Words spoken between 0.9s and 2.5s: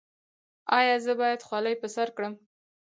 زه باید خولۍ په سر کړم؟